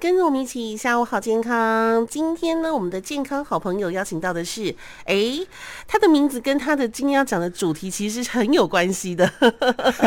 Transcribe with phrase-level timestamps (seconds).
[0.00, 2.06] 跟着我们一起下午好健康。
[2.06, 4.72] 今天呢，我们的健康好朋友邀请到的是，
[5.04, 5.16] 哎，
[5.88, 9.28] 他的名字跟他的今天要讲的主题其实是很有关系的。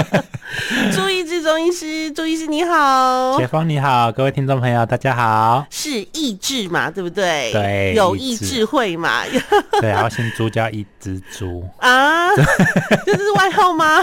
[0.94, 5.66] 朱医志中医师，朱医师你好，解峰你好，各位听众朋友大家好。
[5.70, 7.52] 是意志嘛，对不对？
[7.52, 9.24] 对，有意智慧嘛。
[9.82, 12.30] 对，然后姓朱叫一只猪 啊，
[13.06, 14.00] 这是外号吗？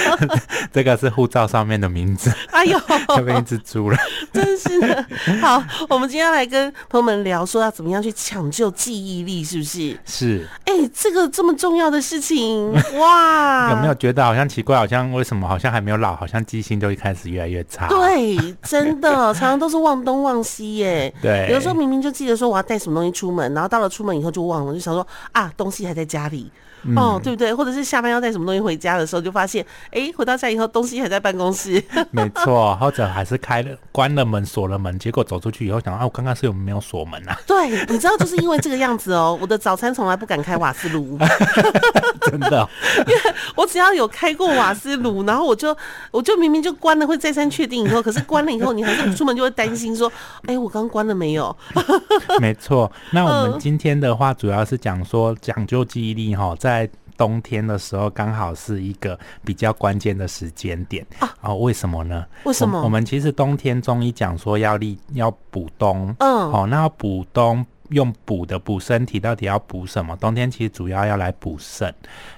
[0.72, 2.32] 这个是护照上面的名字。
[2.52, 2.80] 哎呦，
[3.14, 3.98] 就变一只猪了，
[4.32, 5.06] 真是的。
[5.40, 9.98] 好，我们今天要来跟朋友们聊，说要怎么样去抢救记忆力，是不是？
[10.04, 10.48] 是。
[10.64, 13.70] 哎、欸，这个这么重要的事情， 哇！
[13.70, 14.76] 有没有觉得好像奇怪？
[14.76, 17.88] 好像为什么好像还没有老，好像记性就一开始越来越差？
[17.88, 21.12] 对，真的，常常都是忘东忘西耶。
[21.20, 26.50] 对，有的时候明明就记得说我要带什么东西出门，然后到了出门以后就忘了，就想说啊，东西还在家里。
[26.82, 27.52] 嗯、哦，对不对？
[27.54, 31.82] 或者是下班要带什么东西回家的时候，就发现，哎，回到家以后东西还在办公室。
[32.10, 37.38] 没错，或者还是开了、关了门、锁了门，结果走出去以后想，啊，我刚刚是有没有锁门啊？
[37.46, 41.18] 对，你知道，就是因为这个样子哦，我的早餐从来不敢开瓦斯炉。
[42.22, 43.20] 真的、哦，因为
[43.56, 45.76] 我只要有开过瓦斯炉，然后我就
[46.10, 50.10] 我就明明就关了，会再三确定以后，可是关了以后，你还是出门就会担心说，
[50.46, 51.54] 哎，我刚关了没有？
[52.40, 61.34] 没错，那我们今天的话主要是讲说讲究记忆力哈，在在冬天的时候，刚好是一个比较关键的时间点啊！
[61.40, 62.24] 哦，为什么呢？
[62.44, 62.78] 为什么？
[62.78, 67.66] 我，我们其实冬天中医讲说要立要补冬，嗯，好，那要补冬。
[67.90, 70.14] 用补的补身体，到底要补什么？
[70.14, 71.92] 冬天其实主要要来补肾，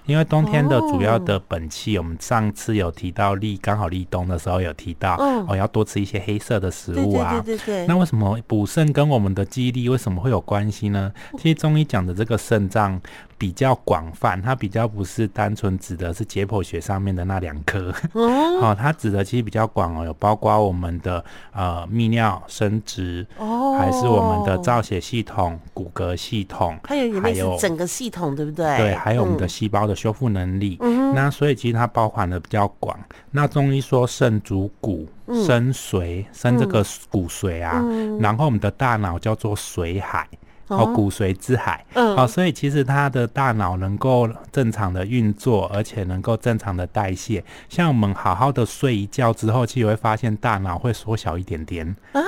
[0.07, 5.15] 因为冬天的主要的本气，我们上次有提到立，刚好立冬的时候有提到，
[5.47, 7.39] 哦，要多吃一些黑色的食物啊。
[7.45, 7.87] 对对对。
[7.87, 11.13] 那为什么补肾跟我们的记忆力为什么会有关系呢？
[11.37, 12.99] 其实中医讲的这个肾脏
[13.43, 25.59] 比较广泛，它比较不是单纯指的是解剖学上面的那两颗， 哦，它指的其实比较广哦，有包括我们的呃泌尿生殖，哦，还是我们的造血系统。
[25.75, 28.77] 骨骼系统，还有还有整个系统，对不对？
[28.77, 30.77] 对，还有我们的细胞的修复能力。
[30.81, 32.97] 嗯，那所以其实它包含的比较广。
[33.33, 35.09] 那中医说肾主骨，
[35.47, 37.81] 生髓，生这个骨髓啊。
[37.83, 40.29] 嗯，然后我们的大脑叫做髓海，
[40.77, 41.85] 哦，骨髓之海。
[41.95, 47.45] 嗯，好，所以其实他的大脑能够正常的运作，而且能够正常的代谢。
[47.69, 51.95] 像我们好好的睡一觉之后，其实会发现大脑会缩小一点点。
[52.13, 52.21] 啊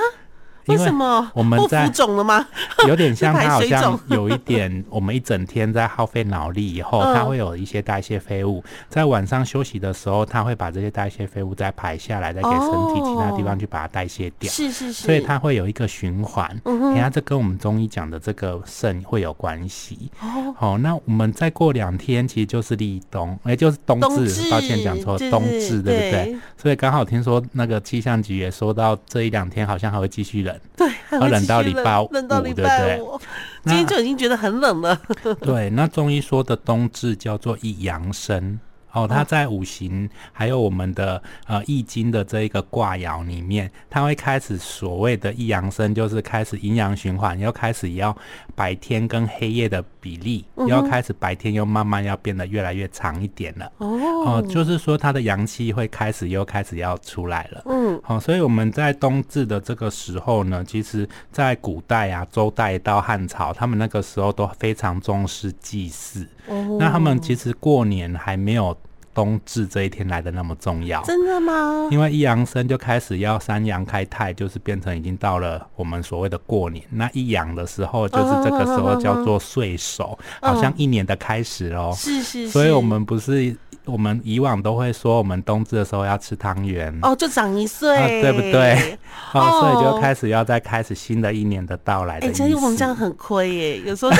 [0.67, 2.45] 为什么我们在肿了吗？
[2.87, 14.51] 有点像 它好像有一点，我们一整天在耗费脑力以后，它会有一些代谢废物，在晚上休息的时候，它会把这些代谢废物再排下来，再给身体其他地方去把它代谢掉。
[14.51, 16.49] 是是是，所以它会有一个循环。
[16.65, 20.11] 你看，这跟我们中医讲的这个肾会有关系。
[20.21, 24.49] 哦，好，那我们再过两天，其实就是立冬，也就是冬至。
[24.49, 26.37] 抱歉讲错，冬至对不对？
[26.57, 30.54] 所以刚好听说那个气象局也说到这一两天好像还会继续冷。
[30.75, 33.19] 对，要冷到礼拜五，冷到礼拜五，
[33.63, 34.99] 今天就已经觉得很冷了。
[35.41, 38.59] 对，那中医说的冬至叫做一阳生。
[38.95, 48.15] 哦，它在五行还有我们的呃易经的这一个卦爻里面，它会开始所谓的一阳生，就是开始阴阳循环，又开始要
[48.55, 53.69] 白天跟黑夜的比例，又要开始白天又慢慢要变得越来越长一点了。
[53.79, 53.87] 哦，
[54.25, 57.63] 哦，就是说它的阳气会开始又开始要出来了。
[57.65, 66.25] 嗯，好，所以我们在冬至的这个时候呢，其实在古代啊，周代到汉朝，他们那个时候都非常重视祭祀。
[66.47, 68.73] 哦，那他们其实过年还没有。
[69.15, 71.87] 冬至这一天来的那么重要，真的吗？
[71.89, 76.83] 因为一阳生就开始要三阳开泰，就是变成已经到了我们所谓的过年。
[76.89, 81.93] 那一阳的时候，就是这个时候叫做岁首，好像一年的开始哦。
[81.95, 83.55] 是是，所以我们不是
[83.85, 88.97] 我们以往都会说，我们冬至的时候要吃汤圆哦，就长一岁，对不对？
[89.33, 92.19] 哦，所以就开始要再开始新的一年的到来。
[92.19, 94.11] 哎，其实我们这样很亏耶，有时候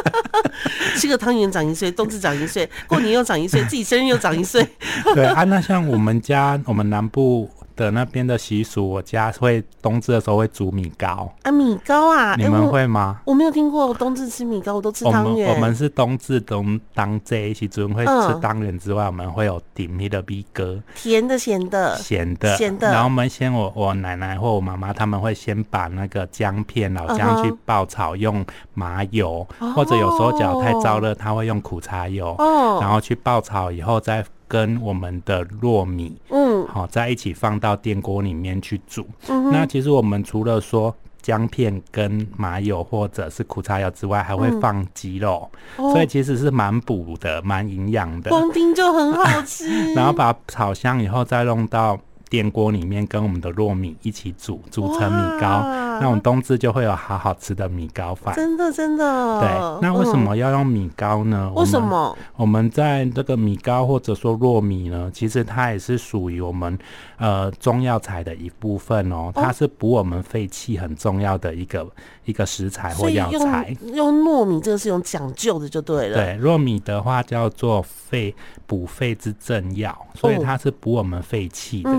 [0.96, 4.66] 吃个汤圆长一岁，冬至长一岁，过年又长一岁，自己生日又长一岁。
[5.14, 7.50] 对啊，那像我们家，我们南部。
[7.76, 13.20] 的那边的习俗，我家会冬至的时候会煮米糕啊，米糕啊，你们会吗？
[13.24, 15.48] 我没有听过冬至吃米糕，我都吃汤圆。
[15.48, 20.64] 我们我们是冬至冬当这一起准会吃汤圆之外，我们会有顶米的米糕，
[20.94, 22.90] 甜的咸的咸的咸的。
[22.90, 28.44] 然后我们先我我奶奶或我妈妈他们会先把那个姜片老姜去爆炒，用
[28.74, 32.36] 麻油，或者有时候脚太燥热，他会用苦茶油，
[32.80, 34.24] 然后去爆炒以后再。
[34.48, 36.41] 跟我们的糯米，嗯，
[36.72, 39.06] 好，在一起放到电锅里面去煮。
[39.28, 48.30] 嗯、那其实我们除了说姜片跟麻油或者是苦茶油之外，还会放鸡肉，嗯、所以其实是蛮补的，蛮营养的。
[48.30, 49.68] 光丁就很好吃。
[49.92, 55.62] 然后把它炒香以后，再弄到电锅里面跟我们的糯米一起煮，煮成米糕，
[56.02, 58.34] 那我们冬至就会有好好吃的米糕饭。
[58.34, 59.40] 真的真的。
[59.40, 59.48] 对，
[59.80, 61.50] 那为什么要用米糕呢？
[61.54, 62.16] 为什么？
[62.36, 66.78] 我们在这个米糕或者说糯米呢，其实它也是属于我们
[67.18, 71.86] 呃中药材的一部分哦，它是补我们肺气很重要的一个
[72.24, 73.76] 一个食材或药材。
[73.92, 76.16] 用糯米这个是有讲究的就对了。
[76.16, 78.34] 对，糯米的话叫做肺
[78.66, 81.90] 补肺之正药，所以它是补我们肺气的。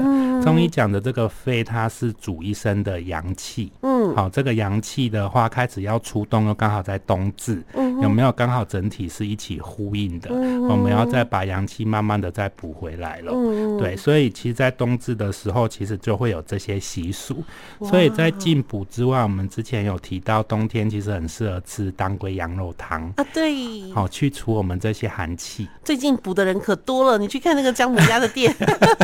[0.44, 3.72] 中医讲的这个肺，它是主一身的阳气。
[3.82, 10.30] 嗯，好，这个阳气的话开始要出动，又刚好在冬至，嗯有没有刚好整体是一起呼应的？
[10.34, 13.32] 我们要再把阳气慢慢的再补回来了。
[13.34, 17.44] 嗯对，所以其实，在冬至的时候，其实就会有这些习俗。
[17.82, 23.26] 所以在进补之外，我们之前有提到，冬天其实很适合吃当归羊肉汤啊。
[23.34, 25.68] 对，好，去除我们这些寒气。
[25.84, 28.54] 最近补的人可多了，你去看那个姜母鸭的店，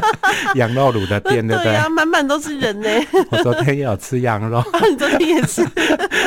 [0.56, 1.90] 羊肉卤的店， 对不对？
[1.90, 2.90] 满满都是人呢。
[3.32, 5.64] 我昨天也有吃羊肉，你昨天也是。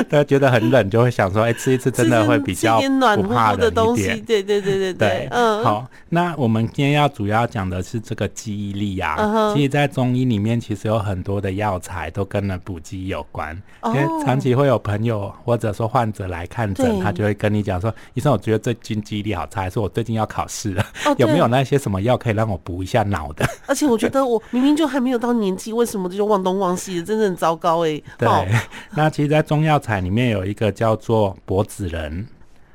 [0.09, 4.09] 大家觉得很冷，就会想说，哎，吃一次真的会比较暖和的东西。
[4.27, 5.63] 对对对对对，嗯。
[5.63, 9.53] 好，那我们今天要主要讲的是这个记忆力啊。
[9.55, 13.61] 其实，在中医里面，其实有很多的药材都跟了补记忆有关。
[13.87, 20.85] 因为长期会有朋友或者说患者来看诊，他就会跟你讲说，医生，我觉得最近记忆力好差，还是我最近要考试了，
[21.19, 23.47] 有没有那些什么药可以让我补一下脑的？
[23.67, 28.05] 而且我觉得我明明就还没有到年纪，为什么就忘东忘西的，真的很糟糕哎、欸。
[28.19, 28.29] 对，
[28.97, 32.27] 那其实，在中药材里面有一个叫做柏子仁，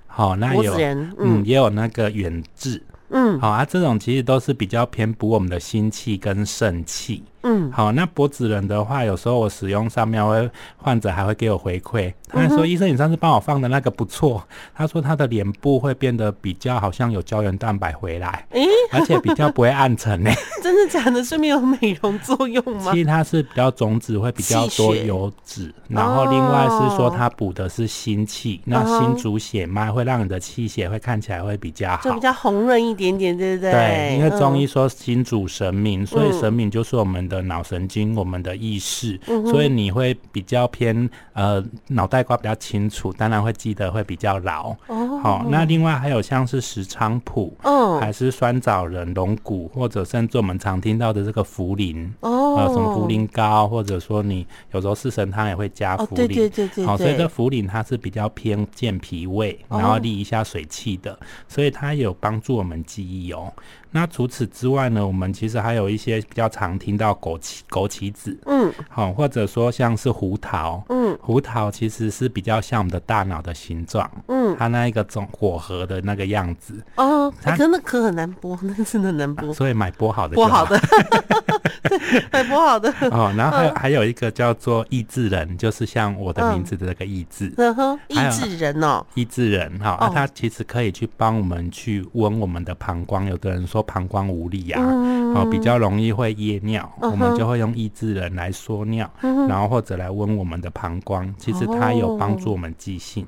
[0.05, 7.23] 好，那有嗯，嗯，也有那个远志，嗯，好啊，这种其实都是比较偏补我们的心气跟肾气。
[7.43, 14.43] 嗯，好，那脖子冷的话，有时候我使用上面会患者还会给我回馈，他还说、嗯、医生，你上次帮我放的那个不错，
[14.75, 20.31] 他说他的脸部会变得比较好像有胶原蛋白回来，诶、欸，而且比较不会暗沉呢。
[20.61, 21.23] 真的假的？
[21.23, 22.91] 顺便有美容作用吗？
[22.91, 33.71] 其实它是比较种子会比较多油脂，然后另外是说它补的是心气，哦、那心主血脉会让你的气血会看起来会比较好，就比较红润一点点，对不对？
[33.71, 37.47] 对，因为中医说心主神明，嗯、所以神明就是我们的。
[37.47, 44.75] 脑神经，我们的意识，所以你会比较偏呃脑袋瓜比较清楚，当然会记得会比较牢。
[44.87, 63.53] 哦，好，那另外还有像是石菖蒲，哦，还是酸枣仁、龙骨，或者甚至我们常听到的这个茯苓，哦，呃，什么茯苓膏，或者说你有时候四神汤也会加茯苓，对对对对，好，所以这茯苓它是比较偏健脾胃，然后利一下水气的，所以它有帮助我们记忆哦。
[63.97, 80.79] 那除此之外呢，我们其实还有一些比较常听到枸杞、枸杞子，嗯，好，或者说像是胡桃，嗯，胡桃其实是比较像我们的大脑的形状，嗯，它那一个种果核的那个样子，哦，它可那壳很难剥，那真的难剥，所以买剥好的，剥好的，
[82.31, 87.47] 买剥好的， 哦，然后还有还有一个叫做益智仁，就是像我的名字的那个益智，
[88.09, 93.83] 益智仁哦，益智仁，哈，那它其实可以去帮我们去温我们的膀胱，有的人说。
[93.87, 103.25] 膀胱无力呀、啊，比较容易会夜尿，嗯、我们就会用益智人来缩尿，嗯、然后或者来温我们的膀胱，其实它有帮助我们记性。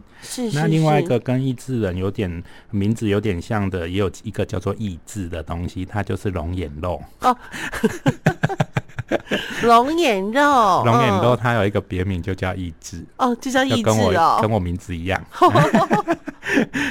[0.53, 7.01] 那另外一个跟益智人有点名字有点像的，也有一个叫做益智的东西，它就是龙眼肉。
[7.21, 7.35] 哦
[9.63, 10.41] 龙眼肉，
[10.85, 15.21] 龙眼肉它有一个别名，就叫益智哦，就叫益智哦，跟我名字一样。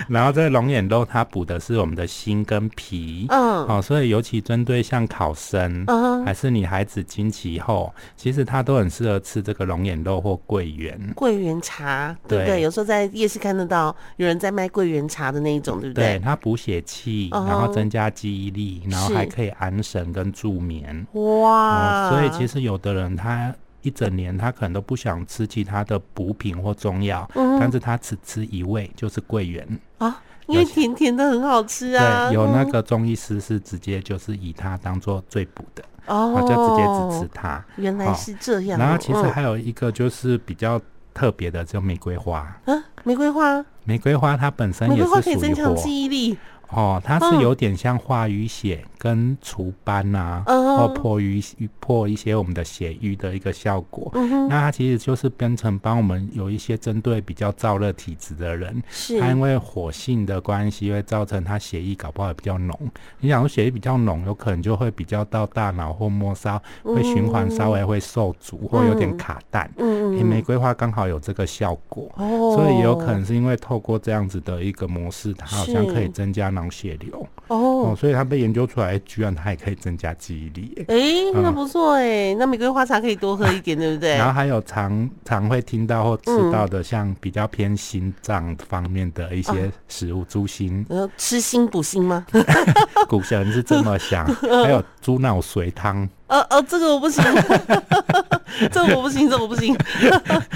[0.09, 10.97] 然后这个龙眼肉它补的是我们的心跟脾，嗯，哦，所以尤其针对像考生，嗯，还是女孩子经期后，其实他都很适合吃这个龙眼肉或桂圆。
[11.17, 12.61] 桂圆茶，对不对？
[12.63, 16.05] 有时候在夜市看得到有人在卖桂圆茶的那一种，对不对？
[16.05, 21.05] 对，它补血气，然后增加记忆力，然后还可以安神跟助眠。
[21.15, 22.08] 哇！
[22.09, 29.67] 所以其实有的人他一整年他可能都不想吃其他的补品或中药，嗯、但是他只吃一味，就是桂圆
[29.99, 32.29] 啊，因为甜甜的很好吃啊。
[32.29, 37.65] 对，有那个中医师是直接就是以它当做最补的哦，就直接只吃它。
[37.77, 38.79] 原来是这样。
[38.79, 40.81] 然后其实还有一个就是比较
[41.15, 42.61] 特别的，就玫瑰花。
[42.65, 46.37] 嗯，玫瑰花，玫瑰花它本身也是属于火，可以增强记忆力。
[46.71, 51.43] 哦，它是有点像化瘀血跟除斑呐、啊，哦、或破瘀
[51.81, 54.11] 破一些我们的血瘀的一个效果。
[54.15, 62.79] 嗯、那它其实就是变成帮我们有一些针对比较燥热体质的人，是它因为火性的关系会造成他血液搞不好也比较浓。
[63.21, 69.71] 你想说血液比较浓，有可能就会比较到大脑或末梢，会循环稍微会受阻、嗯、或有点卡蛋。
[69.79, 76.53] 嗯嗯，玫瑰花刚好有这个效果，哦、所以也有可能是因为透过这样子的一个模式，它好像可以增加。
[76.59, 80.75] 脑血流哦，所以它被研究出来，居然它也可以增加记忆力。
[80.89, 84.17] 哎、欸，那不错哎，那玫瑰花茶可以多喝一点，对不对？
[84.17, 90.85] 然后还有常常会听到或吃到的，像比较偏心脏方面的一些食物，猪心。
[90.89, 92.27] 呃，吃心补心吗？
[93.09, 94.27] 古人是这么想。
[94.65, 96.09] 还有猪脑髓汤。
[96.29, 97.25] 呃呃，这个我不行，
[98.71, 99.75] 这个我不行，这个我不行。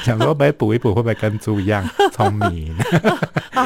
[0.05, 2.75] 想说被补一补，会不会跟猪一样聪明？
[3.53, 3.65] 好，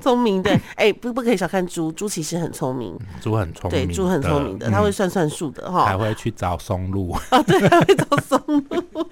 [0.00, 9.10] 聪明对，哎、欸，不不可以小看猪，猪其实很聪明，猪很聪明，对，猪很聪明的，它会算算数的哈，还会去找松露啊，对，还会找松露，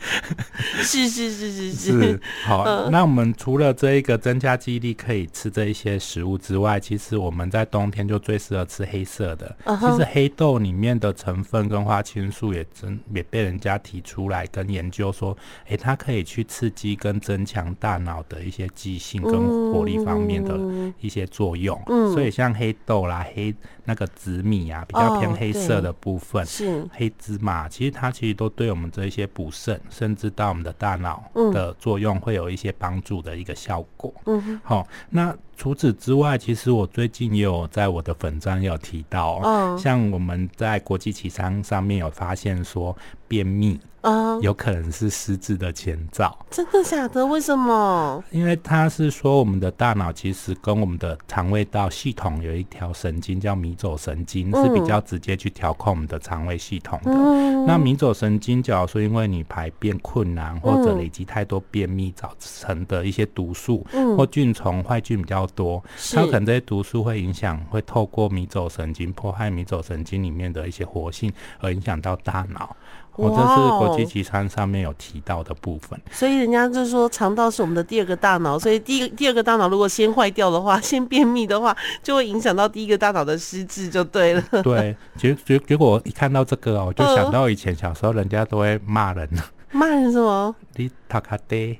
[0.82, 2.20] 是是是是是，是。
[2.44, 9.56] 好，嗯、那我们除了这一个增加记忆力可以吃这一些食物之外，其实我们在冬天就最适合吃黑色的。
[9.64, 9.90] Uh -huh.
[9.90, 12.19] 其实黑豆里面的成分跟花青。
[12.20, 15.36] 因素也真也被人家提出来跟研究说，
[15.66, 19.32] 诶、欸，它可以去刺激跟增强大脑的一些记性跟
[19.72, 20.58] 活力方面的
[21.00, 21.80] 一些作用。
[21.86, 34.12] 嗯，所以像黑豆啦、黑那个紫米啊，比较偏黑色的部分，是、哦、黑芝麻，其实它其实都对我们这一些补肾，甚至到我们的大脑的作用会有一些帮助的一个效果。
[34.26, 35.36] 嗯，好，那。
[35.60, 42.96] 除此之外，其实我最近也有在我的粉专有提到，嗯，像我们在国际旗商上面有发现说，
[43.30, 43.78] 便秘。
[44.00, 46.34] 啊、uh,，有可能是失智的前兆。
[46.50, 47.26] 真的假的？
[47.26, 48.24] 为什么？
[48.30, 57.12] 因为他是说，我们的大脑其实跟我们的肠胃道系统有一条神经叫迷走神经，嗯，是比较直接去调控我们的肠胃系统的。
[57.12, 65.84] 嗯、那迷走神经，假如说因为你排便困难，或者累积太多便秘造成的一些毒素，嗯、或菌虫坏菌比较多，
[66.14, 72.74] 它可能这些毒素会影响，会透过迷走神经破坏迷走神经里面的一些活性，而影响到大脑。
[73.16, 84.42] 我、哦、这是国际期刊上面有提到的部分，所以人家就说肠道是我们的第二个大脑，所以第一个第二个大脑如果先坏掉的话， 先便秘的话，就会影响到第一个大脑的失智，就对了。
[84.62, 89.28] 对，结结结果一看到这个哦，我就想到以前小时候人家都会骂人，
[89.70, 90.54] 骂、呃、人什么？
[90.76, 91.78] 你塔卡爹，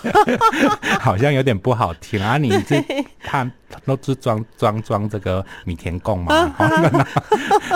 [1.00, 2.36] 好像有点不好听啊！
[2.36, 2.84] 你这
[3.22, 3.50] 他
[3.86, 6.34] 都是装装装这个米田共嘛？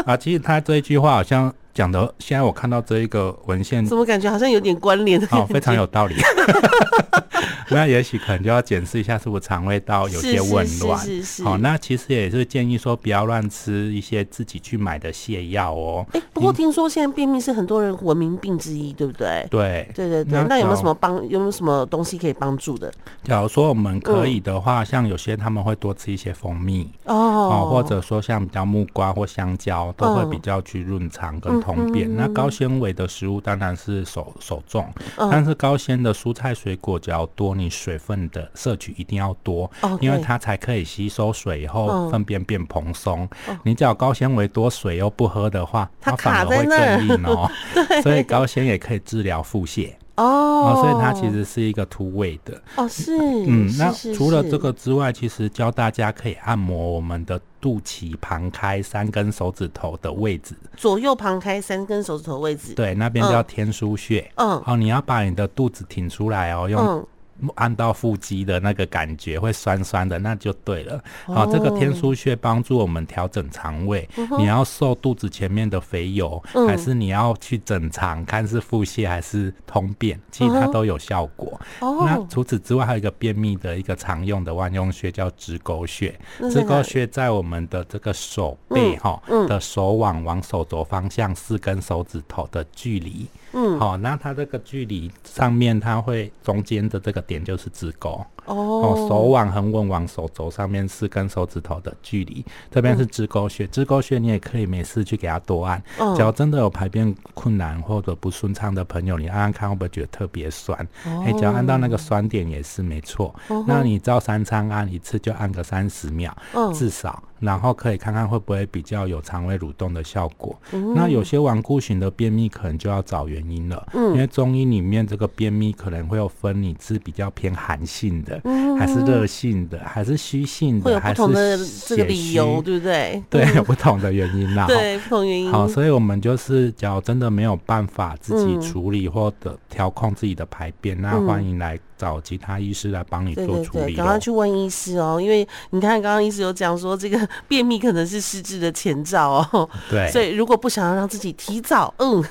[0.05, 1.51] 啊，其实他这一句话好像。
[1.77, 5.23] 讲的，现在我看到这一个文献，怎么感觉好像有点关联？
[5.31, 6.17] 哦，非常有道理。
[7.69, 10.99] 那也许可能就要检视一下，是不是肠胃道有些紊乱？
[11.05, 11.45] 是是是。
[11.45, 16.07] 好，那其实也是建议说，不要乱吃一些自己去买的泻药哦。
[16.13, 19.47] 哎、欸，不过听说现在便秘是很多人文明病之一，对不对？
[19.51, 20.33] 对，对对对。
[20.33, 21.17] 那，那有没有什么帮？
[21.29, 22.91] 有没有什么东西可以帮助的？
[23.25, 32.09] 假如说我们可以的话，嗯、像有些他们会多吃一些蜂蜜哦，哦，或者说像比较木瓜或香蕉，都会比较去润肠跟通便。
[32.09, 39.69] 嗯、那高纤维的食物当然是首首重，嗯，但是高纤的蔬菜水果只要多，你水分的摄取一定要多
[40.01, 43.59] 因为它才可以吸收水以后粪便变蓬松，嗯。
[43.65, 47.51] 你只要高纤维多，水又不喝的话，它反而会更硬哦。
[48.03, 49.91] 所以高纤也可以治疗腹泻。
[50.17, 52.61] 哦，哦，所以它其实是一个突位的。
[52.77, 67.07] 哦，是，嗯，那除了这个之外，其实教大家可以按摩我们的肚脐旁开三根手指头的位置，左右旁开三根手指头位置，对，那边叫天枢穴，嗯，哦，你要把你的肚子挺出来哦，用。
[67.41, 71.03] 嗯按到腹肌的那个感觉会酸酸的，那就对了。
[71.27, 74.27] 好、哦，这个天枢穴帮助我们调整肠胃、嗯。
[74.39, 81.61] 你要瘦肚子前面的肥油，嗯、还是你要去整肠，看是腹泻还是通便，其实它都有效果。
[81.81, 86.15] 嗯、那除此之外，还有一个便秘的一个常用的万用穴叫直沟穴。
[86.51, 93.27] 直沟穴在我们的这个手背哈、嗯、的手腕往手肘方向四根手指头的距离。
[93.53, 98.25] 嗯，好，那它这个距离上面，它会中间的这个点就是自购。
[98.47, 103.67] 哦，手腕横纹往手肘上面是跟手指头的距离，这边是支沟穴。
[103.67, 105.83] 支沟穴你也可以没事去给它多按。
[106.15, 110.79] 只要真的有排便困难或者不顺畅的朋友，你按按看会不会觉得特别酸？
[111.25, 113.35] 哎，只要按到那个酸点也是没错。
[113.67, 116.37] 那你照三餐按一次就按个三十秒，
[116.73, 120.57] 至少，然后可以看看会不会比较有肠胃蠕动的效果。
[120.95, 128.36] 那有些顽固型的便秘可能就要找原因了，嗯因为中医里面这个便秘可能会有分你是比较偏寒性的。
[128.45, 133.23] 嗯、还是热性的，还是虚性的，会有不同的这个理由，对不对？
[133.31, 134.67] 对，有不同的原因啦。
[134.67, 135.51] 对，不同原因。
[135.51, 141.79] 好，所以我们就是，假如真的没有办法自己处理或者调控自己的排便，嗯、那欢迎来。
[141.99, 143.79] 找其他医师来帮你做处理。
[143.79, 149.67] 对对对，赶快去问医师哦，因为你看刚刚医师有讲说，这个 便秘可能是失智的前兆哦。
[149.89, 150.07] 对。
[150.11, 152.23] 所以如果不想要让自己提早，嗯，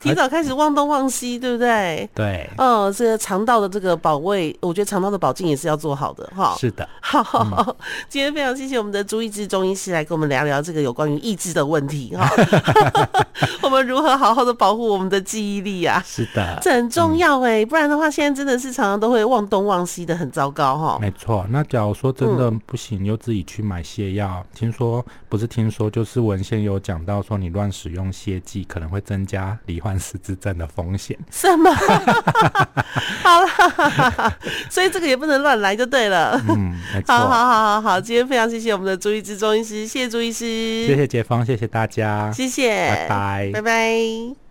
[0.00, 2.08] 提早开始忘东忘西，对不对？
[2.14, 2.48] 对。
[2.56, 5.41] 嗯，这个肠道的这个保卫，我觉得肠道的保健。
[5.42, 6.54] 健也是要做好的哈。
[6.58, 7.76] 是的，好，好，好，
[8.08, 12.28] 今天非常谢谢我们的朱一志中医师来跟我们聊聊这个有关于意志的问题哈。
[13.62, 16.02] 我们如何好好的保护我们的记忆力啊？
[16.06, 20.98] 是的，这很重要哎，不然的话，现在真的是常常都会忘东忘西的，很糟糕哈。
[21.00, 31.18] 没错，那假如说真的不行，又自己去买泻药，听说不是听说，就是文献有讲到说，你乱使用泻剂可能会增加罹患失智症的风险。
[31.30, 31.72] 什么？
[33.22, 33.48] 好了，
[34.68, 36.40] 所以这个也不能乱来就对了。
[36.48, 36.74] 嗯，
[37.06, 44.41] 好好好好好，今天非常谢谢我们的朱医师中医师，谢谢朱医师，谢谢解方，谢谢大家，谢谢，拜拜，拜拜。